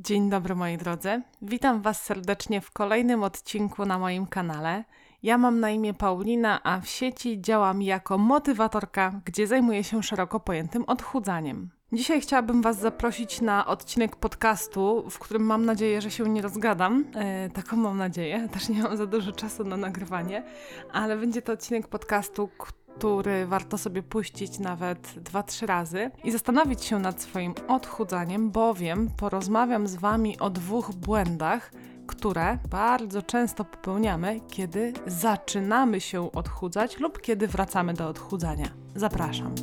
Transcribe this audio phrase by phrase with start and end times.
[0.00, 1.22] Dzień dobry moi drodzy.
[1.42, 4.84] Witam Was serdecznie w kolejnym odcinku na moim kanale.
[5.22, 10.40] Ja mam na imię Paulina, a w sieci działam jako motywatorka, gdzie zajmuję się szeroko
[10.40, 11.70] pojętym odchudzaniem.
[11.92, 17.04] Dzisiaj chciałabym Was zaprosić na odcinek podcastu, w którym mam nadzieję, że się nie rozgadam.
[17.14, 20.42] E, taką mam nadzieję, też nie mam za dużo czasu na nagrywanie,
[20.92, 22.87] ale będzie to odcinek podcastu, który
[23.46, 29.96] warto sobie puścić nawet 2-3 razy i zastanowić się nad swoim odchudzaniem, bowiem porozmawiam z
[29.96, 31.72] Wami o dwóch błędach,
[32.06, 38.68] które bardzo często popełniamy, kiedy zaczynamy się odchudzać lub kiedy wracamy do odchudzania.
[38.94, 39.54] Zapraszam.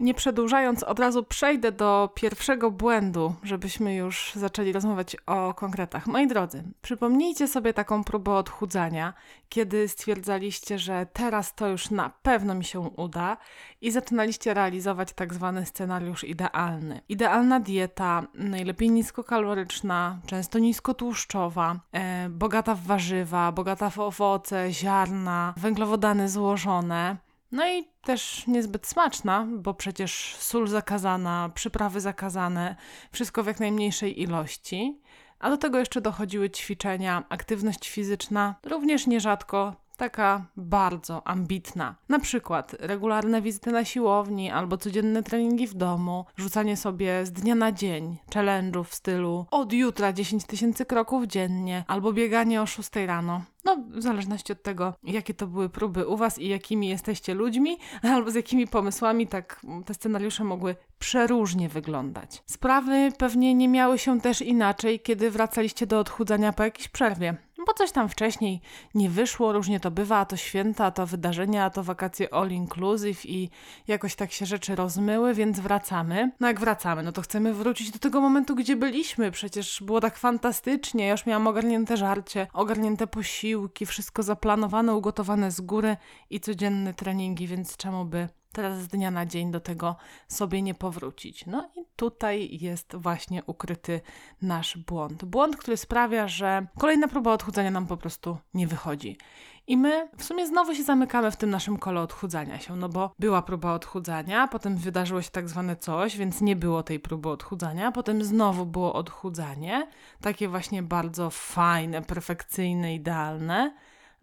[0.00, 6.06] Nie przedłużając, od razu przejdę do pierwszego błędu, żebyśmy już zaczęli rozmawiać o konkretach.
[6.06, 9.14] Moi drodzy, przypomnijcie sobie taką próbę odchudzania,
[9.48, 13.36] kiedy stwierdzaliście, że teraz to już na pewno mi się uda
[13.80, 17.00] i zaczynaliście realizować tak zwany scenariusz idealny.
[17.08, 26.28] Idealna dieta, najlepiej niskokaloryczna, często niskotłuszczowa, e, bogata w warzywa, bogata w owoce, ziarna, węglowodany
[26.28, 27.25] złożone.
[27.52, 32.76] No i też niezbyt smaczna, bo przecież sól zakazana, przyprawy zakazane,
[33.12, 35.00] wszystko w jak najmniejszej ilości.
[35.38, 41.94] A do tego jeszcze dochodziły ćwiczenia, aktywność fizyczna, również nierzadko taka bardzo ambitna.
[42.08, 47.54] Na przykład regularne wizyty na siłowni albo codzienne treningi w domu, rzucanie sobie z dnia
[47.54, 52.90] na dzień challenge'ów w stylu od jutra 10 tysięcy kroków dziennie albo bieganie o 6
[53.06, 53.42] rano.
[53.64, 57.78] No, w zależności od tego, jakie to były próby u Was i jakimi jesteście ludźmi,
[58.14, 62.42] albo z jakimi pomysłami, tak te scenariusze mogły przeróżnie wyglądać.
[62.46, 67.72] Sprawy pewnie nie miały się też inaczej, kiedy wracaliście do odchudzania po jakiejś przerwie bo
[67.72, 68.60] coś tam wcześniej
[68.94, 72.50] nie wyszło, różnie to bywa, a to święta, a to wydarzenia, a to wakacje all
[72.50, 73.50] inclusive i
[73.88, 76.30] jakoś tak się rzeczy rozmyły, więc wracamy.
[76.40, 80.18] No jak wracamy, no to chcemy wrócić do tego momentu, gdzie byliśmy, przecież było tak
[80.18, 85.96] fantastycznie, ja już miałam ogarnięte żarcie, ogarnięte posiłki, wszystko zaplanowane, ugotowane z góry
[86.30, 89.96] i codzienne treningi, więc czemu by teraz z dnia na dzień do tego
[90.28, 91.46] sobie nie powrócić.
[91.46, 94.00] No i tutaj jest właśnie ukryty
[94.42, 95.24] nasz błąd.
[95.24, 99.18] Błąd, który sprawia, że kolejna próba odchudzania nam po prostu nie wychodzi.
[99.66, 103.10] I my w sumie znowu się zamykamy w tym naszym kole odchudzania się, no bo
[103.18, 107.92] była próba odchudzania, potem wydarzyło się tak zwane coś, więc nie było tej próby odchudzania,
[107.92, 109.86] potem znowu było odchudzanie,
[110.20, 113.74] takie właśnie bardzo fajne, perfekcyjne, idealne.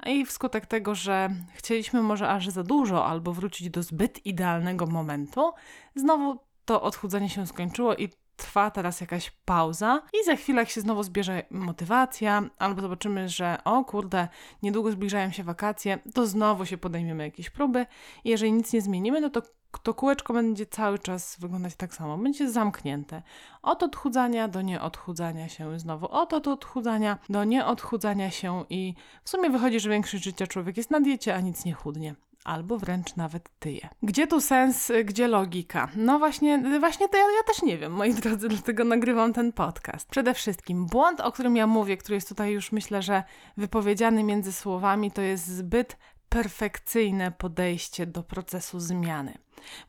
[0.05, 5.51] I wskutek tego, że chcieliśmy może aż za dużo albo wrócić do zbyt idealnego momentu,
[5.95, 10.81] znowu to odchudzanie się skończyło i trwa teraz jakaś pauza i za chwilę jak się
[10.81, 14.27] znowu zbierze motywacja albo zobaczymy, że o kurde,
[14.63, 17.85] niedługo zbliżają się wakacje, to znowu się podejmiemy jakieś próby
[18.23, 19.41] i jeżeli nic nie zmienimy, no to
[19.83, 22.17] to kółeczko będzie cały czas wyglądać tak samo.
[22.17, 23.21] Będzie zamknięte.
[23.61, 26.07] Od odchudzania do nieodchudzania się znowu.
[26.07, 30.91] Od, od odchudzania do nieodchudzania się i w sumie wychodzi, że większość życia człowiek jest
[30.91, 33.89] na diecie, a nic nie chudnie albo wręcz nawet tyje.
[34.03, 35.89] Gdzie tu sens, gdzie logika?
[35.95, 40.09] No właśnie, właśnie to ja, ja, też nie wiem, moi drodzy, dlatego nagrywam ten podcast.
[40.09, 43.23] Przede wszystkim błąd, o którym ja mówię, który jest tutaj już myślę, że
[43.57, 45.97] wypowiedziany między słowami, to jest zbyt
[46.29, 49.37] perfekcyjne podejście do procesu zmiany.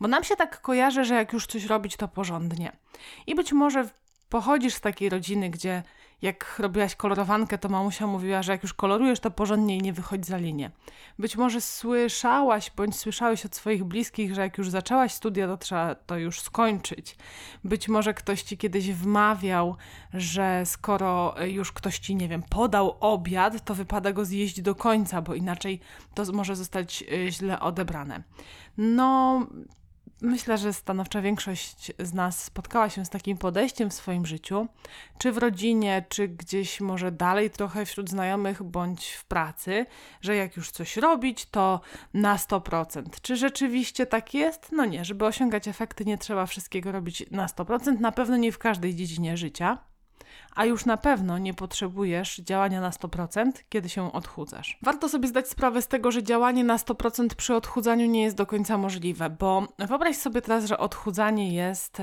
[0.00, 2.72] Bo nam się tak kojarzy, że jak już coś robić, to porządnie.
[3.26, 3.88] I być może
[4.28, 5.82] pochodzisz z takiej rodziny, gdzie
[6.22, 10.26] jak robiłaś kolorowankę, to mamusia mówiła, że jak już kolorujesz, to porządnie i nie wychodź
[10.26, 10.70] za linię.
[11.18, 15.94] Być może słyszałaś bądź słyszałeś od swoich bliskich, że jak już zaczęłaś studia, to trzeba
[15.94, 17.16] to już skończyć.
[17.64, 19.76] Być może ktoś ci kiedyś wmawiał,
[20.14, 25.22] że skoro już ktoś ci, nie wiem, podał obiad, to wypada go zjeść do końca,
[25.22, 25.80] bo inaczej
[26.14, 28.22] to może zostać e, źle odebrane.
[28.78, 29.40] No,
[30.20, 34.68] Myślę, że stanowcza większość z nas spotkała się z takim podejściem w swoim życiu,
[35.18, 39.86] czy w rodzinie, czy gdzieś może dalej trochę wśród znajomych, bądź w pracy,
[40.20, 41.80] że jak już coś robić, to
[42.14, 43.02] na 100%.
[43.22, 44.72] Czy rzeczywiście tak jest?
[44.72, 48.58] No nie, żeby osiągać efekty, nie trzeba wszystkiego robić na 100%, na pewno nie w
[48.58, 49.78] każdej dziedzinie życia
[50.54, 54.78] a już na pewno nie potrzebujesz działania na 100%, kiedy się odchudzasz.
[54.82, 58.46] Warto sobie zdać sprawę z tego, że działanie na 100% przy odchudzaniu nie jest do
[58.46, 61.98] końca możliwe, bo wyobraź sobie teraz, że odchudzanie jest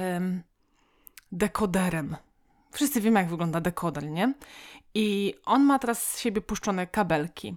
[1.31, 2.15] dekoderem.
[2.71, 4.33] Wszyscy wiemy, jak wygląda dekoder, nie?
[4.93, 7.55] I on ma teraz z siebie puszczone kabelki.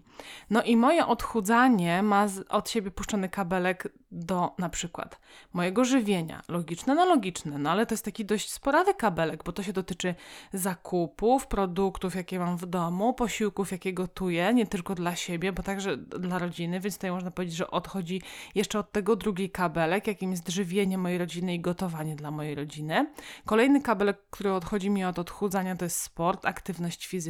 [0.51, 5.21] No i moje odchudzanie ma od siebie puszczony kabelek do na przykład
[5.53, 6.43] mojego żywienia.
[6.49, 10.15] Logiczne, no logiczne, no ale to jest taki dość sporawy kabelek, bo to się dotyczy
[10.53, 15.97] zakupów, produktów, jakie mam w domu, posiłków, jakie gotuję, nie tylko dla siebie, bo także
[15.97, 18.23] dla rodziny, więc tutaj można powiedzieć, że odchodzi
[18.55, 23.07] jeszcze od tego drugi kabelek, jakim jest żywienie mojej rodziny i gotowanie dla mojej rodziny.
[23.45, 27.24] Kolejny kabelek, który odchodzi mi od odchudzania, to jest sport, aktywność fizyczna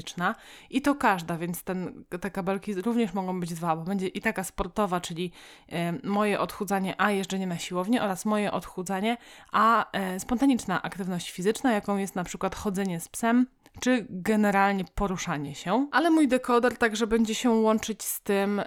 [0.70, 4.44] i to każda, więc ten, te kabelki również mogą być dwa, bo będzie i taka
[4.44, 5.32] sportowa, czyli
[5.73, 9.17] y, moje odchudzanie, a jeżdżenie na siłownię oraz moje odchudzanie,
[9.52, 9.87] a
[10.17, 13.46] y, spontaniczna aktywność fizyczna, jaką jest na przykład chodzenie z psem,
[13.81, 15.88] czy generalnie poruszanie się.
[15.93, 18.62] Ale mój dekoder także będzie się łączyć z tym,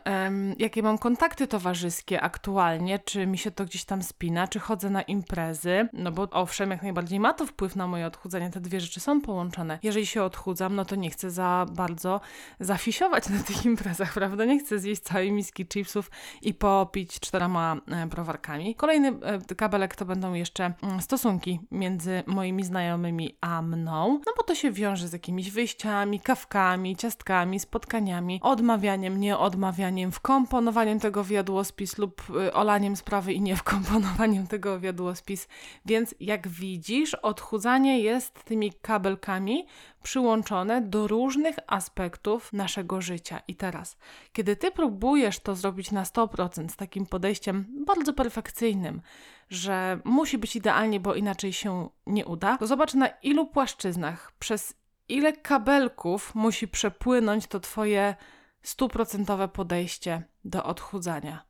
[0.57, 5.01] jakie mam kontakty towarzyskie aktualnie, czy mi się to gdzieś tam spina, czy chodzę na
[5.01, 8.99] imprezy, no bo owszem, jak najbardziej ma to wpływ na moje odchudzanie, te dwie rzeczy
[8.99, 9.79] są połączone.
[9.83, 12.21] Jeżeli się odchudzam, no to nie chcę za bardzo
[12.59, 14.45] zafisiować na tych imprezach, prawda?
[14.45, 16.11] Nie chcę zjeść całej miski chipsów
[16.41, 18.75] i popić czterema e, browarkami.
[18.75, 24.43] Kolejny e, kabelek to będą jeszcze mm, stosunki między moimi znajomymi a mną, no bo
[24.43, 31.97] to się wiąże z jakimiś wyjściami, kawkami, ciastkami, spotkaniami, odmawianiem, nieodmawianiem, wkomponowaniem tego w jadłospis
[31.97, 35.47] lub y, olaniem sprawy i nie wkomponowaniem tego w jadłospis.
[35.85, 39.65] Więc jak widzisz, odchudzanie jest tymi kabelkami
[40.07, 43.41] przyłączone do różnych aspektów naszego życia.
[43.47, 43.97] I teraz,
[44.33, 49.01] kiedy ty próbujesz to zrobić na 100% z takim podejściem bardzo perfekcyjnym,
[49.49, 54.73] że musi być idealnie, bo inaczej się nie uda, to zobacz na ilu płaszczyznach przez
[55.09, 58.15] ile kabelków musi przepłynąć to Twoje
[58.61, 61.43] stuprocentowe podejście do odchudzania.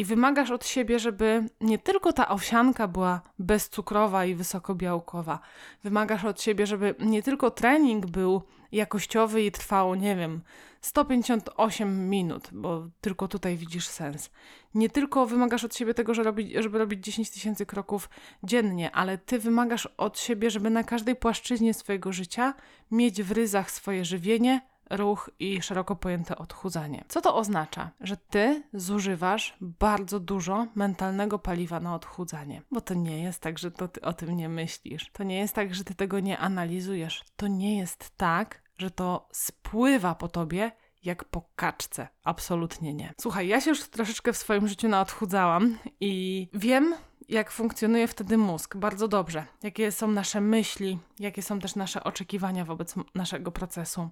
[0.00, 5.40] I wymagasz od siebie, żeby nie tylko ta owsianka była bezcukrowa i wysokobiałkowa.
[5.84, 8.42] Wymagasz od siebie, żeby nie tylko trening był
[8.72, 10.40] jakościowy i trwał, nie wiem,
[10.80, 14.30] 158 minut, bo tylko tutaj widzisz sens.
[14.74, 18.08] Nie tylko wymagasz od siebie tego, żeby robić 10 tysięcy kroków
[18.42, 22.54] dziennie, ale ty wymagasz od siebie, żeby na każdej płaszczyźnie swojego życia
[22.90, 24.60] mieć w ryzach swoje żywienie,
[24.90, 27.04] ruch i szeroko pojęte odchudzanie.
[27.08, 27.90] Co to oznacza?
[28.00, 32.62] Że ty zużywasz bardzo dużo mentalnego paliwa na odchudzanie.
[32.70, 35.10] Bo to nie jest tak, że to ty o tym nie myślisz.
[35.12, 37.24] To nie jest tak, że ty tego nie analizujesz.
[37.36, 40.72] To nie jest tak, że to spływa po tobie
[41.02, 42.08] jak po kaczce.
[42.24, 43.14] Absolutnie nie.
[43.20, 46.94] Słuchaj, ja się już troszeczkę w swoim życiu naodchudzałam i wiem,
[47.30, 52.64] jak funkcjonuje wtedy mózg bardzo dobrze, jakie są nasze myśli, jakie są też nasze oczekiwania
[52.64, 54.08] wobec naszego procesu.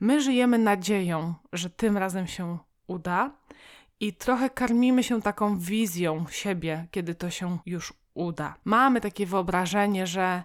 [0.00, 3.30] My żyjemy nadzieją, że tym razem się uda
[4.00, 8.54] i trochę karmimy się taką wizją siebie, kiedy to się już uda.
[8.64, 10.42] Mamy takie wyobrażenie, że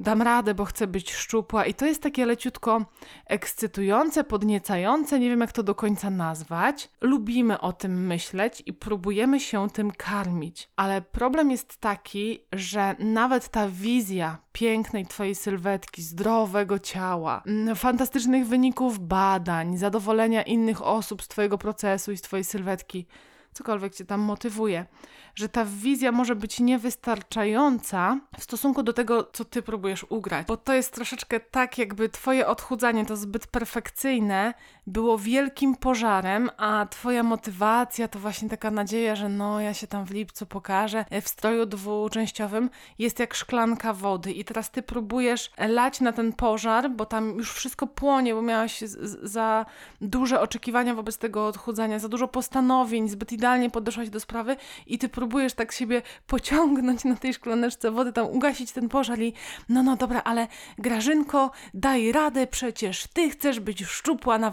[0.00, 1.66] dam radę, bo chcę być szczupła.
[1.66, 2.84] I to jest takie leciutko
[3.26, 6.90] ekscytujące, podniecające, nie wiem jak to do końca nazwać.
[7.00, 10.68] Lubimy o tym myśleć i próbujemy się tym karmić.
[10.76, 18.46] Ale problem jest taki, że nawet ta wizja pięknej Twojej sylwetki, zdrowego ciała, mm, fantastycznych
[18.46, 23.06] wyników badań, zadowolenia innych osób z Twojego procesu i z Twojej sylwetki,
[23.52, 24.86] cokolwiek Cię tam motywuje,
[25.34, 30.46] że ta wizja może być niewystarczająca w stosunku do tego, co ty próbujesz ugrać.
[30.46, 34.54] Bo to jest troszeczkę tak, jakby twoje odchudzanie to zbyt perfekcyjne
[34.88, 40.04] było wielkim pożarem, a twoja motywacja to właśnie taka nadzieja, że no ja się tam
[40.04, 44.32] w lipcu pokażę w stroju dwuczęściowym jest jak szklanka wody.
[44.32, 48.80] I teraz ty próbujesz lać na ten pożar, bo tam już wszystko płonie, bo miałaś
[49.22, 49.66] za
[50.00, 54.56] duże oczekiwania wobec tego odchudzania, za dużo postanowień, zbyt idealnie podeszłaś do sprawy
[54.86, 59.32] i ty próbujesz tak siebie pociągnąć na tej szklaneczce wody, tam ugasić ten pożar i
[59.68, 60.46] no, no dobra, ale
[60.78, 64.50] Grażynko, daj radę, przecież ty chcesz być szczupła na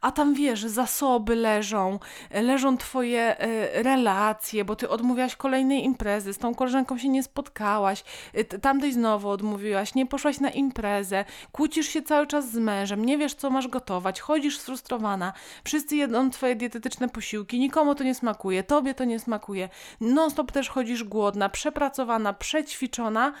[0.00, 1.98] a tam wiesz, zasoby leżą,
[2.30, 8.04] leżą twoje e, relacje, bo ty odmówiłaś kolejnej imprezy, z tą koleżanką się nie spotkałaś,
[8.34, 13.18] e, tamtej znowu odmówiłaś, nie poszłaś na imprezę, kłócisz się cały czas z mężem, nie
[13.18, 15.32] wiesz co masz gotować, chodzisz sfrustrowana,
[15.64, 19.68] wszyscy jedzą twoje dietetyczne posiłki, nikomu to nie smakuje, tobie to nie smakuje,
[20.00, 23.32] non-stop też chodzisz głodna, przepracowana, przećwiczona.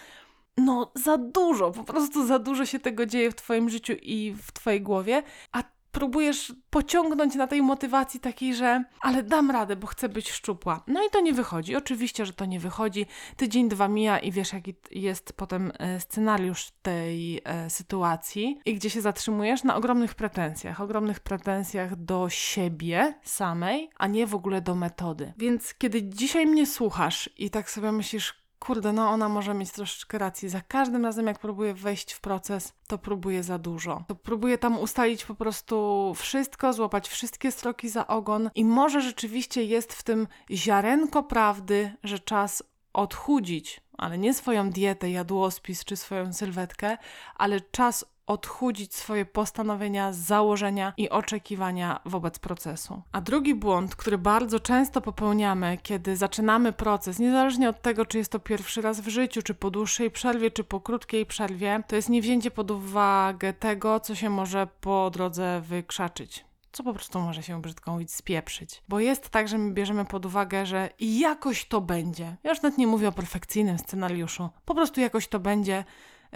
[0.56, 4.52] No, za dużo, po prostu za dużo się tego dzieje w Twoim życiu i w
[4.52, 5.22] Twojej głowie,
[5.52, 10.82] a próbujesz pociągnąć na tej motywacji takiej, że ale dam radę, bo chcę być szczupła.
[10.86, 11.76] No i to nie wychodzi.
[11.76, 13.06] Oczywiście, że to nie wychodzi.
[13.36, 18.90] Tydzień, dwa mija i wiesz, jaki jest potem e, scenariusz tej e, sytuacji i gdzie
[18.90, 20.80] się zatrzymujesz na ogromnych pretensjach.
[20.80, 25.32] Ogromnych pretensjach do siebie samej, a nie w ogóle do metody.
[25.38, 30.18] Więc kiedy dzisiaj mnie słuchasz i tak sobie myślisz, kurde, no ona może mieć troszeczkę
[30.18, 30.48] racji.
[30.48, 34.04] Za każdym razem, jak próbuję wejść w proces, to próbuję za dużo.
[34.08, 39.64] To próbuję tam ustalić po prostu wszystko, złapać wszystkie stroki za ogon i może rzeczywiście
[39.64, 46.32] jest w tym ziarenko prawdy, że czas odchudzić, ale nie swoją dietę, jadłospis czy swoją
[46.32, 46.98] sylwetkę,
[47.36, 53.02] ale czas odchudzić swoje postanowienia, założenia i oczekiwania wobec procesu.
[53.12, 58.32] A drugi błąd, który bardzo często popełniamy, kiedy zaczynamy proces, niezależnie od tego, czy jest
[58.32, 62.08] to pierwszy raz w życiu, czy po dłuższej przerwie, czy po krótkiej przerwie, to jest
[62.08, 67.62] niewzięcie pod uwagę tego, co się może po drodze wykrzaczyć co po prostu może się
[67.62, 68.82] brzydko mówić, spieprzyć.
[68.88, 72.36] Bo jest tak, że my bierzemy pod uwagę, że jakoś to będzie.
[72.44, 74.48] Ja już nawet nie mówię o perfekcyjnym scenariuszu.
[74.64, 75.84] Po prostu jakoś to będzie.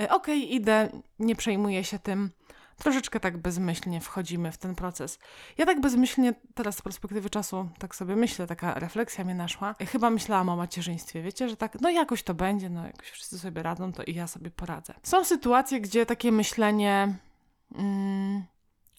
[0.00, 0.88] E, okej, okay, idę,
[1.18, 2.30] nie przejmuję się tym.
[2.78, 5.18] Troszeczkę tak bezmyślnie wchodzimy w ten proces.
[5.58, 9.74] Ja tak bezmyślnie teraz z perspektywy czasu tak sobie myślę, taka refleksja mnie naszła.
[9.80, 13.38] E, chyba myślałam o macierzyństwie, wiecie, że tak, no jakoś to będzie, no jakoś wszyscy
[13.38, 14.94] sobie radzą, to i ja sobie poradzę.
[15.02, 17.14] Są sytuacje, gdzie takie myślenie
[17.74, 18.44] mm,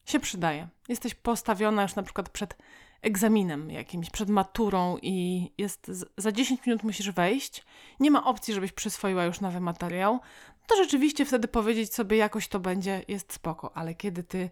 [0.05, 0.67] się przydaje.
[0.89, 2.57] Jesteś postawiona już na przykład przed
[3.01, 7.65] egzaminem jakimś, przed maturą i jest za 10 minut musisz wejść,
[7.99, 10.19] nie ma opcji, żebyś przyswoiła już nowy materiał,
[10.67, 14.49] to rzeczywiście wtedy powiedzieć sobie jakoś to będzie, jest spoko, ale kiedy ty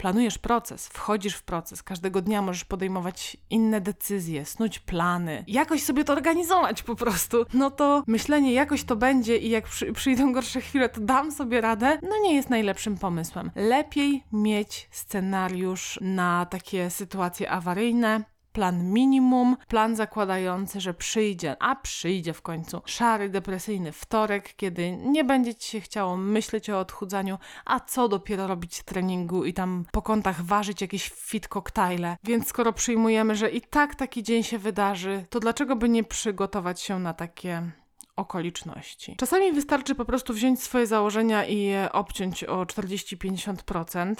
[0.00, 6.04] planujesz proces, wchodzisz w proces, każdego dnia możesz podejmować inne decyzje, snuć plany, jakoś sobie
[6.04, 10.60] to organizować po prostu, no to myślenie jakoś to będzie i jak przy, przyjdą gorsze
[10.60, 13.50] chwile, to dam sobie radę, no nie jest najlepszym pomysłem.
[13.54, 22.32] Lepiej mieć scenariusz na takie sytuacje awaryjne, plan minimum, plan zakładający, że przyjdzie, a przyjdzie
[22.32, 27.80] w końcu szary, depresyjny wtorek, kiedy nie będzie ci się chciało myśleć o odchudzaniu, a
[27.80, 32.16] co dopiero robić treningu i tam po kątach ważyć jakieś fit koktajle.
[32.24, 36.80] Więc skoro przyjmujemy, że i tak taki dzień się wydarzy, to dlaczego by nie przygotować
[36.80, 37.70] się na takie
[38.16, 39.16] okoliczności.
[39.16, 44.14] Czasami wystarczy po prostu wziąć swoje założenia i je obciąć o 40-50%,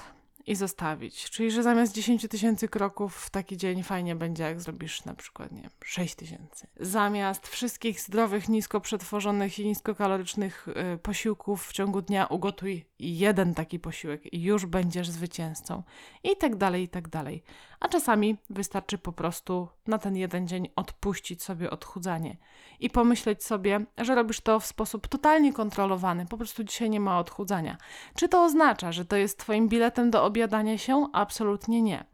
[0.50, 1.30] i zostawić.
[1.30, 5.52] Czyli, że zamiast 10 tysięcy kroków w taki dzień fajnie będzie, jak zrobisz na przykład,
[5.52, 6.66] nie 6 tysięcy.
[6.80, 13.78] Zamiast wszystkich zdrowych, nisko przetworzonych i niskokalorycznych y, posiłków w ciągu dnia ugotuj jeden taki
[13.78, 15.82] posiłek i już będziesz zwycięzcą.
[16.24, 17.42] I tak dalej, i tak dalej.
[17.80, 22.36] A czasami wystarczy po prostu na ten jeden dzień odpuścić sobie odchudzanie
[22.80, 26.26] i pomyśleć sobie, że robisz to w sposób totalnie kontrolowany.
[26.26, 27.76] Po prostu dzisiaj nie ma odchudzania.
[28.14, 31.06] Czy to oznacza, że to jest Twoim biletem do obiadania się?
[31.12, 32.04] Absolutnie nie.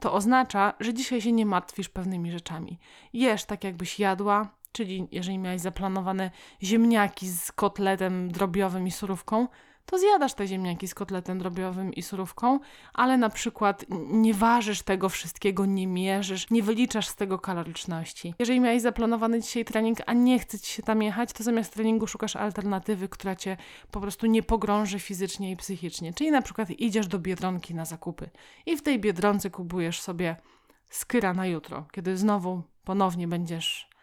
[0.00, 2.78] To oznacza, że dzisiaj się nie martwisz pewnymi rzeczami.
[3.12, 6.30] Jesz tak, jakbyś jadła, czyli jeżeli miałeś zaplanowane
[6.62, 9.48] ziemniaki z kotletem drobiowym i surówką,
[9.86, 12.60] to zjadasz te ziemniaki z kotletem drobiowym i surówką,
[12.94, 18.34] ale na przykład nie ważysz tego wszystkiego, nie mierzysz, nie wyliczasz z tego kaloryczności.
[18.38, 22.06] Jeżeli miałeś zaplanowany dzisiaj trening, a nie chce ci się tam jechać, to zamiast treningu
[22.06, 23.56] szukasz alternatywy, która cię
[23.90, 26.12] po prostu nie pogrąży fizycznie i psychicznie.
[26.12, 28.30] Czyli na przykład idziesz do biedronki na zakupy
[28.66, 30.36] i w tej biedronce kupujesz sobie
[30.90, 33.95] skyra na jutro, kiedy znowu ponownie będziesz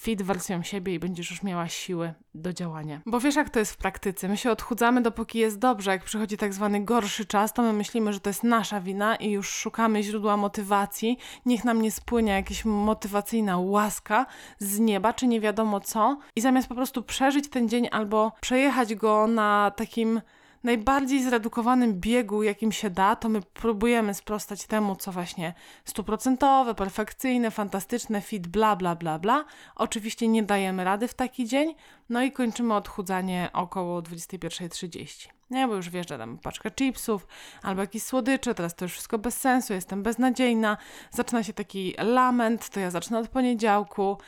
[0.00, 3.00] fit wersją siebie i będziesz już miała siły do działania.
[3.06, 4.28] Bo wiesz, jak to jest w praktyce.
[4.28, 5.90] My się odchudzamy, dopóki jest dobrze.
[5.90, 9.30] Jak przychodzi tak zwany gorszy czas, to my myślimy, że to jest nasza wina i
[9.30, 11.18] już szukamy źródła motywacji.
[11.46, 14.26] Niech nam nie spłynie jakaś motywacyjna łaska
[14.58, 16.18] z nieba, czy nie wiadomo co.
[16.36, 20.20] I zamiast po prostu przeżyć ten dzień albo przejechać go na takim
[20.64, 27.50] najbardziej zredukowanym biegu, jakim się da, to my próbujemy sprostać temu, co właśnie stuprocentowe, perfekcyjne,
[27.50, 29.44] fantastyczne, fit, bla, bla, bla, bla.
[29.76, 31.74] Oczywiście nie dajemy rady w taki dzień,
[32.08, 35.28] no i kończymy odchudzanie około 21.30.
[35.50, 37.26] Nie, bo już wjeżdża tam paczka chipsów
[37.62, 40.76] albo jakieś słodycze, teraz to już wszystko bez sensu, jestem beznadziejna.
[41.10, 44.18] Zaczyna się taki lament, to ja zacznę od poniedziałku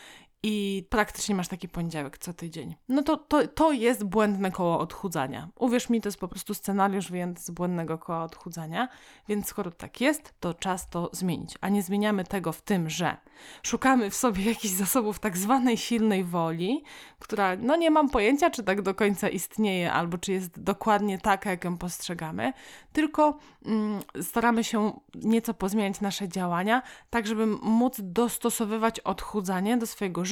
[0.42, 2.74] i praktycznie masz taki poniedziałek co tydzień.
[2.88, 5.48] No to, to, to jest błędne koło odchudzania.
[5.58, 8.88] Uwierz mi, to jest po prostu scenariusz z błędnego koła odchudzania,
[9.28, 11.54] więc skoro tak jest, to czas to zmienić.
[11.60, 13.16] A nie zmieniamy tego w tym, że
[13.62, 16.84] szukamy w sobie jakichś zasobów tak zwanej silnej woli,
[17.18, 21.50] która, no nie mam pojęcia, czy tak do końca istnieje, albo czy jest dokładnie taka,
[21.50, 22.52] jak ją postrzegamy,
[22.92, 30.24] tylko mm, staramy się nieco pozmieniać nasze działania, tak żeby móc dostosowywać odchudzanie do swojego
[30.24, 30.31] życia,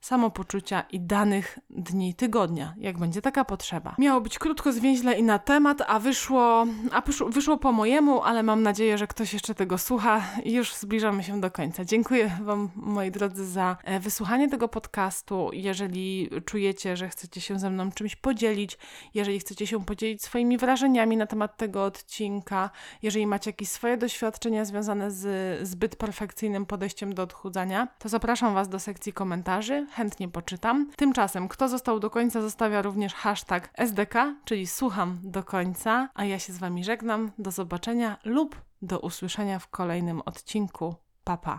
[0.00, 3.94] samopoczucia i danych dni tygodnia, jak będzie taka potrzeba.
[3.98, 8.42] Miało być krótko, zwięźle i na temat, a wyszło, a wyszło, wyszło po mojemu, ale
[8.42, 11.84] mam nadzieję, że ktoś jeszcze tego słucha i już zbliżamy się do końca.
[11.84, 15.50] Dziękuję Wam, moi drodzy, za e, wysłuchanie tego podcastu.
[15.52, 18.78] Jeżeli czujecie, że chcecie się ze mną czymś podzielić,
[19.14, 22.70] jeżeli chcecie się podzielić swoimi wrażeniami na temat tego odcinka,
[23.02, 28.68] jeżeli macie jakieś swoje doświadczenia związane z zbyt perfekcyjnym podejściem do odchudzania, to zapraszam Was
[28.68, 30.90] do sekcji komentarzy komentarzy, chętnie poczytam.
[30.96, 36.38] Tymczasem, kto został do końca, zostawia również hashtag SDK, czyli słucham do końca, a ja
[36.38, 37.30] się z Wami żegnam.
[37.38, 40.94] Do zobaczenia lub do usłyszenia w kolejnym odcinku.
[41.24, 41.56] Pa, pa.